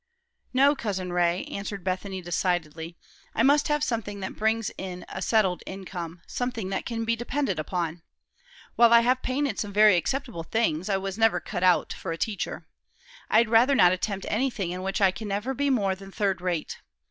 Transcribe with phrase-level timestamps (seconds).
[0.51, 2.97] "No, Cousin Ray," answered Bethany decidedly;
[3.35, 7.61] "I must have something that brings in a settled income, something that can be depended
[7.71, 8.01] on.
[8.75, 12.17] While I have painted some very acceptable things, I never was cut out for a
[12.17, 12.67] teacher.
[13.29, 16.79] I'd rather not attempt anything in which I can never be more than third rate.